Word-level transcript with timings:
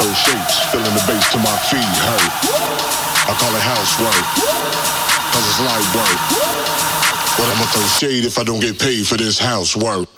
I'ma 0.00 0.14
shapes, 0.14 0.58
filling 0.70 0.94
the 0.94 1.04
bass 1.06 1.32
to 1.32 1.38
my 1.38 1.56
feet, 1.66 1.82
hey. 1.82 2.26
I 3.26 3.34
call 3.34 3.50
it 3.50 3.62
housework, 3.62 4.24
cause 5.32 5.44
it's 5.48 5.60
light 5.60 5.88
work. 5.94 6.18
But 7.36 7.46
I'ma 7.54 7.66
throw 7.66 7.86
shade 7.86 8.24
if 8.24 8.38
I 8.38 8.44
don't 8.44 8.60
get 8.60 8.78
paid 8.78 9.06
for 9.06 9.16
this 9.16 9.38
housework. 9.38 10.17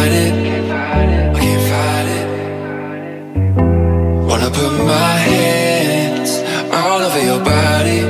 Fight 0.00 0.12
it. 0.12 0.32
I 1.36 1.40
can't 1.44 1.64
fight 1.70 2.08
it. 2.18 2.26
Wanna 4.28 4.50
put 4.50 4.72
my 4.96 5.16
hands 5.30 6.30
all 6.72 7.00
over 7.06 7.22
your 7.30 7.40
body. 7.44 8.09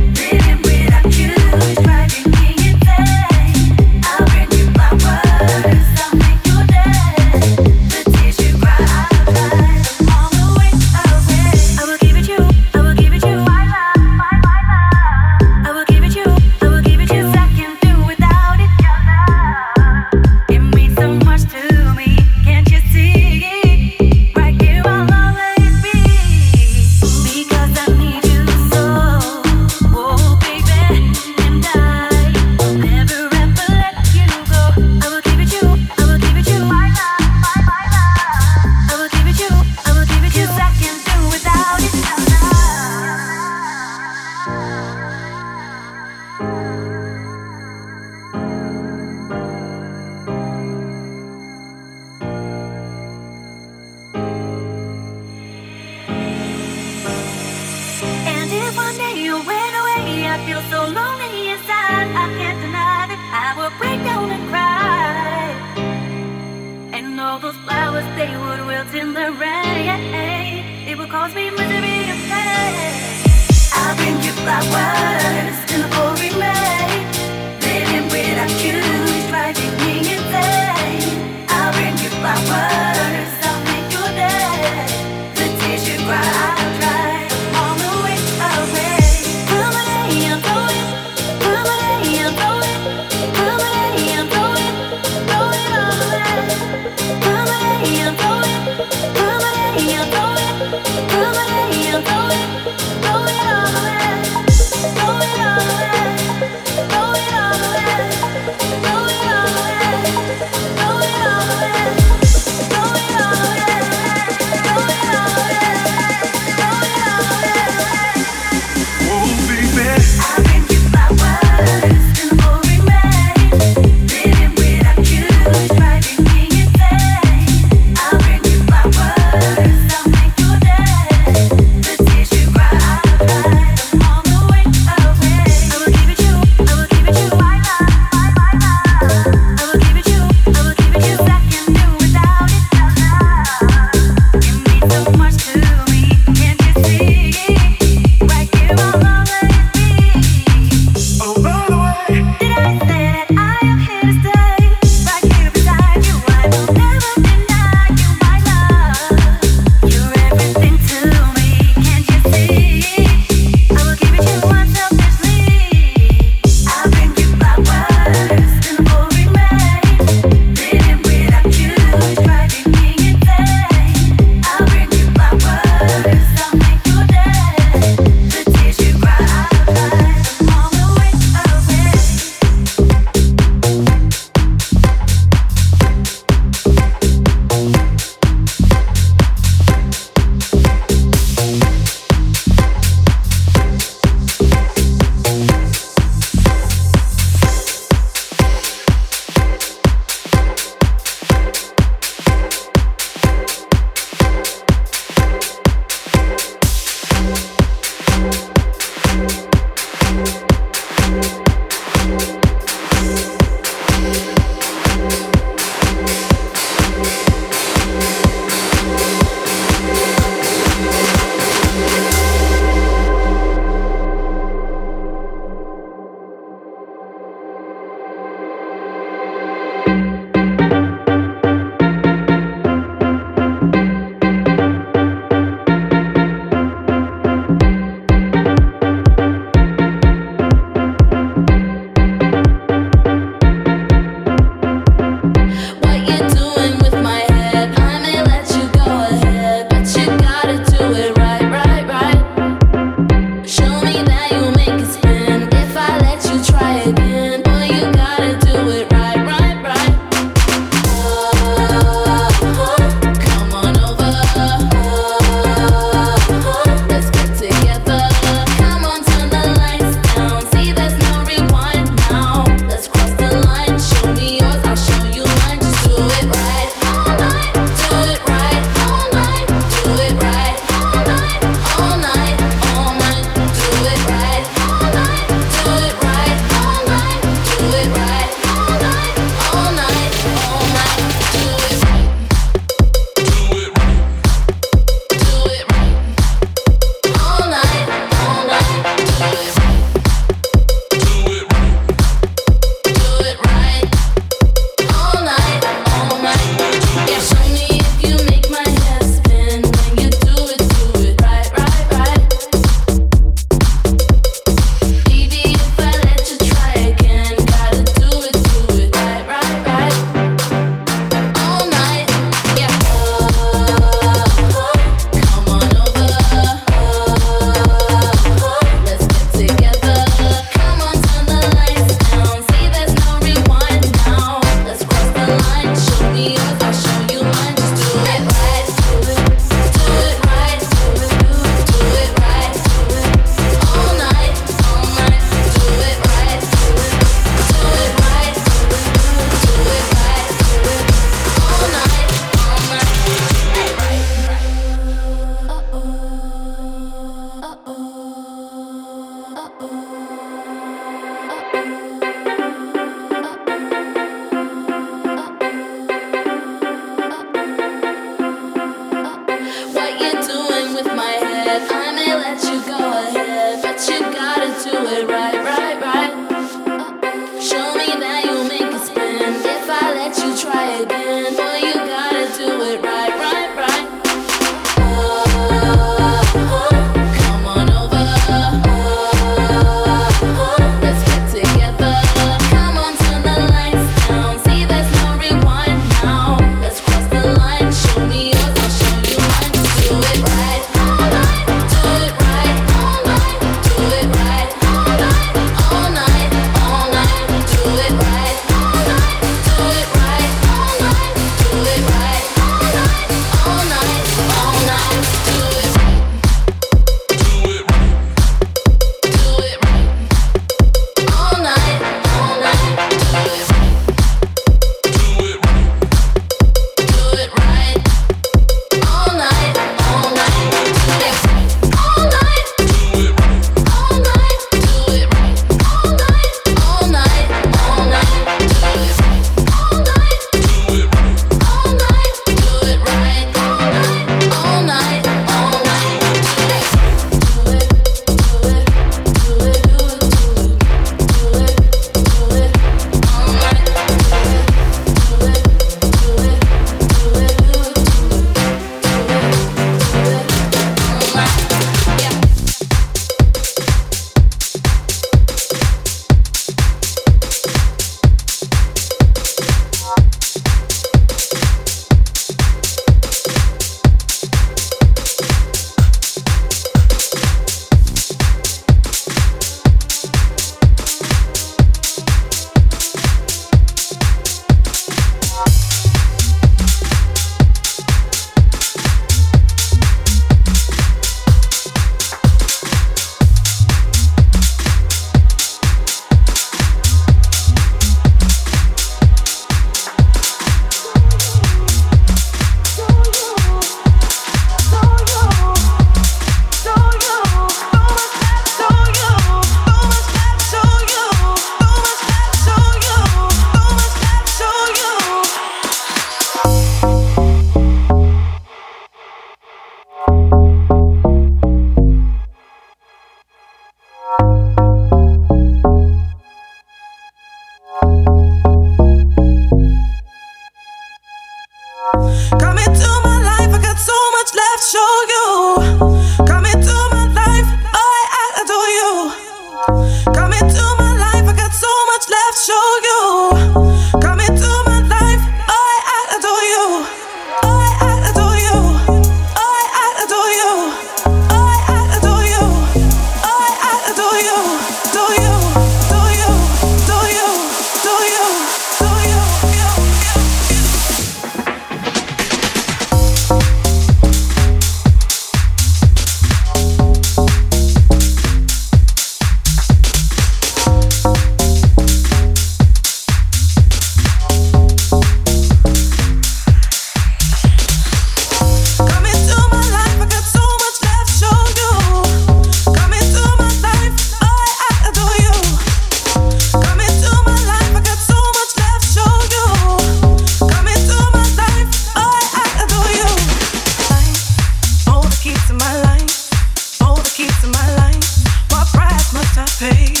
keys 595.31 595.47
to 595.47 595.53
my 595.53 595.81
life? 595.83 596.81
All 596.81 596.95
the 596.95 597.09
keys 597.15 597.41
to 597.41 597.47
my 597.47 597.75
life. 597.75 598.51
What 598.51 598.67
price 598.67 599.13
must 599.13 599.37
I 599.37 599.45
pay? 599.59 600.00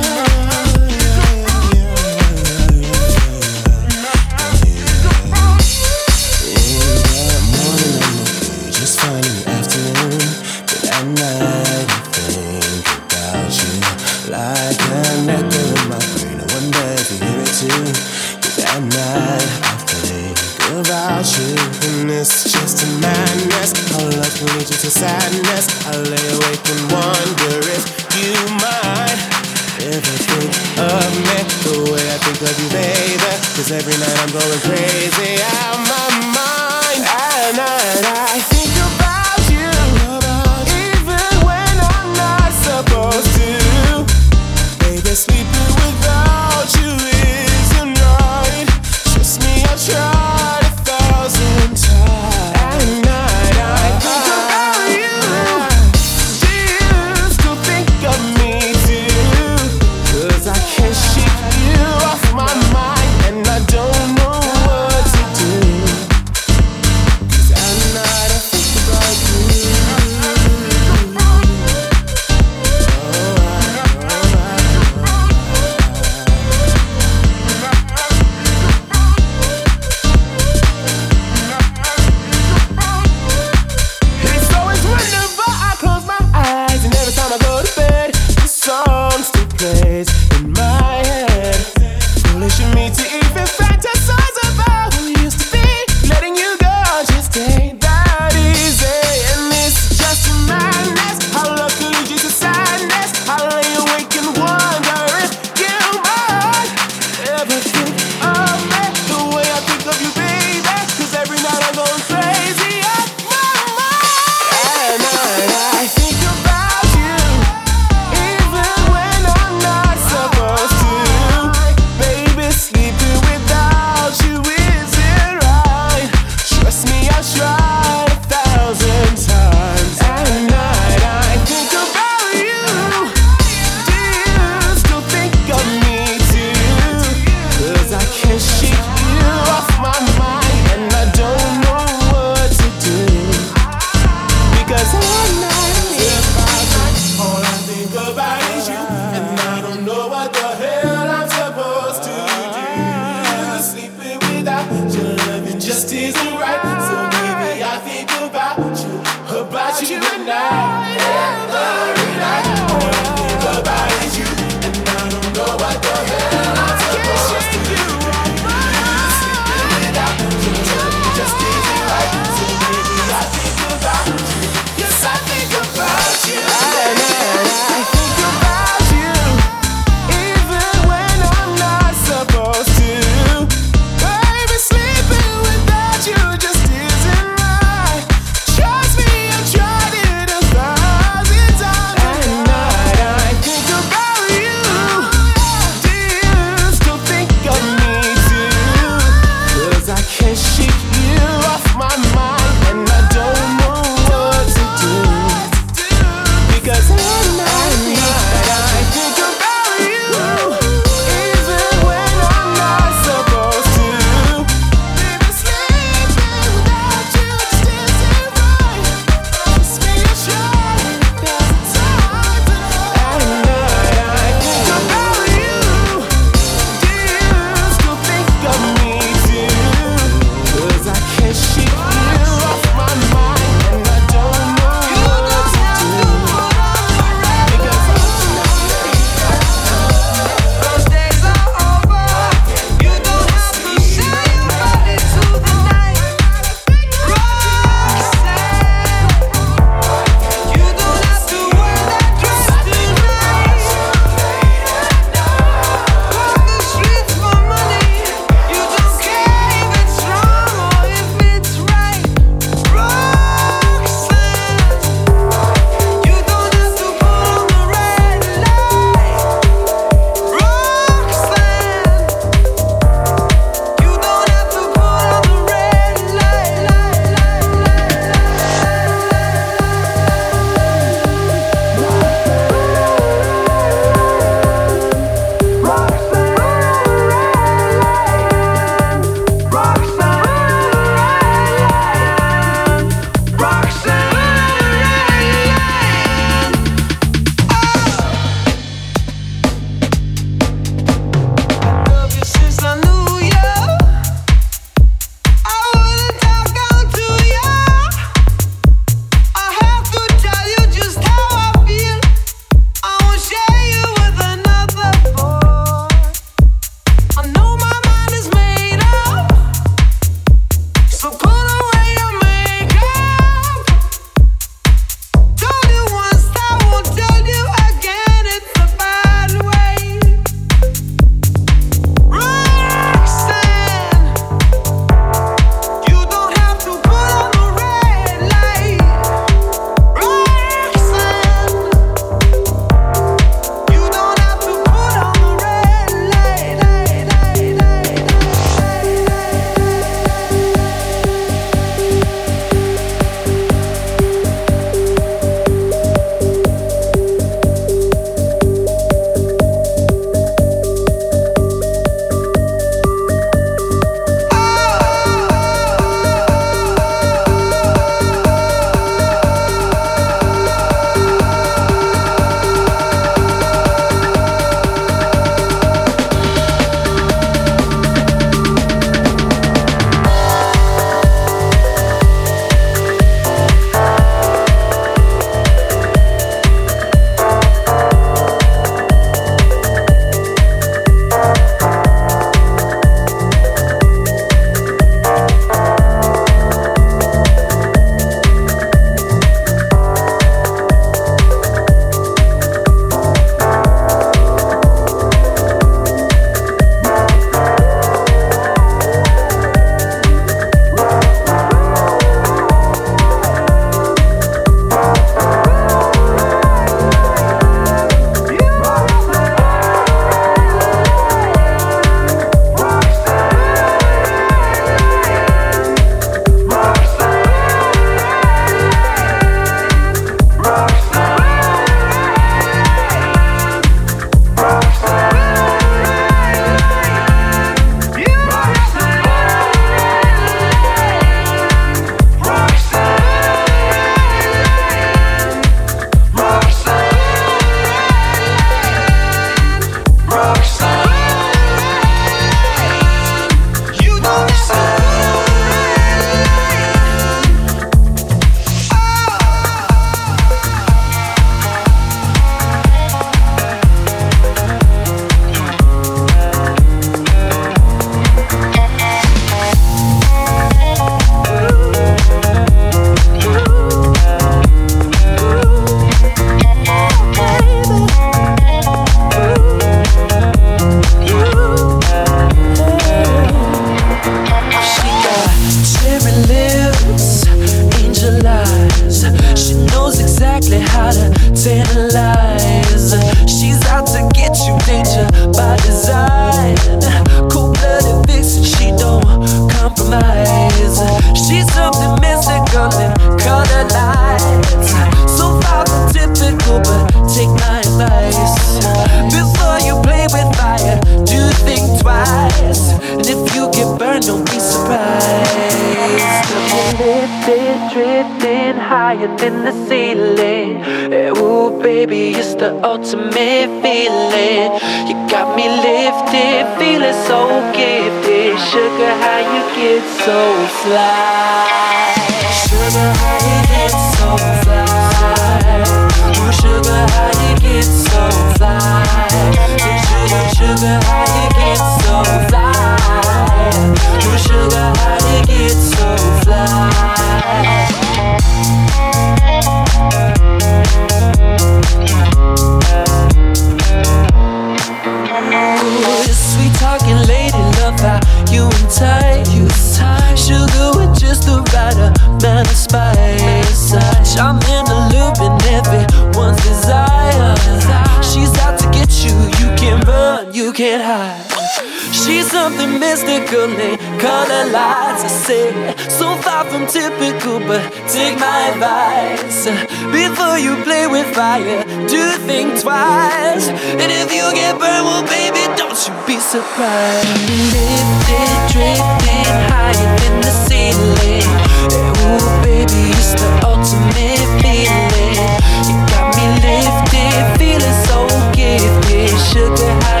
She's 571.91 572.31
something 572.31 572.79
mystical, 572.79 573.47
they 573.47 573.77
color 573.99 574.45
lights. 574.51 575.03
I 575.03 575.07
say, 575.07 575.75
so 575.89 576.15
far 576.23 576.45
from 576.45 576.65
typical, 576.67 577.39
but 577.39 577.61
take 577.87 578.17
my 578.17 578.49
advice. 578.51 579.45
Before 579.91 580.37
you 580.39 580.55
play 580.63 580.87
with 580.87 581.07
fire, 581.13 581.63
do 581.87 582.01
think 582.27 582.59
twice. 582.59 583.47
And 583.81 583.91
if 583.91 584.13
you 584.13 584.25
get 584.33 584.57
burned, 584.59 584.85
well, 584.87 585.03
baby, 585.05 585.43
don't 585.57 585.77
you 585.85 585.93
be 586.07 586.17
surprised. 586.19 587.07
Lifted, 587.53 588.39
drifting 588.51 589.31
higher 589.51 589.89
than 590.01 590.15
the 590.25 590.33
ceiling. 590.47 591.27
Yeah, 591.69 592.03
Ooh, 592.07 592.43
baby, 592.43 592.81
it's 592.97 593.13
the 593.13 593.29
ultimate 593.45 594.27
feeling. 594.41 595.37
You 595.67 595.75
got 595.91 596.15
me 596.17 596.25
lifted, 596.45 597.23
feeling 597.37 597.77
so 597.85 598.07
gifted, 598.33 599.11
sugar 599.29 599.71
high 599.85 600.00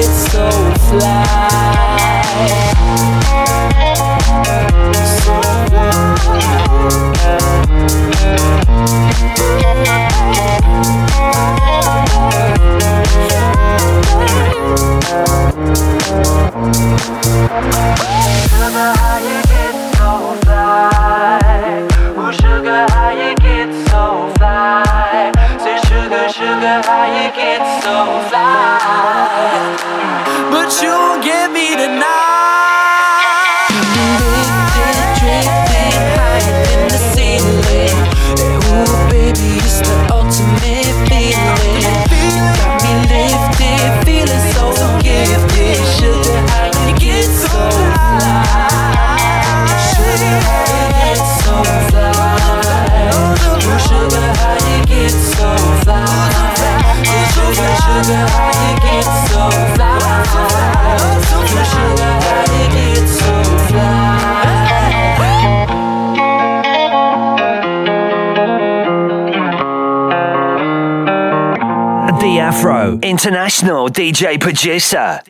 it's 0.00 0.30
so 0.30 0.48
Sugar, 18.48 18.92
how 18.94 19.18
you 19.18 19.42
get 19.48 19.74
so 19.96 20.10
fly? 20.44 21.40
Sugar, 22.40 22.86
how 22.90 23.10
you 23.10 23.34
get 23.36 23.88
so 23.88 24.32
fly? 24.36 25.37
sugar, 26.32 26.82
how 26.84 27.06
you 27.08 27.32
get 27.32 27.62
so 27.82 27.96
fly. 28.28 28.78
But 30.50 30.70
you'll 30.82 31.22
get 31.22 31.50
me 31.50 31.74
tonight. 31.74 33.27
International 73.02 73.88
DJ 73.88 74.40
producer. 74.40 75.20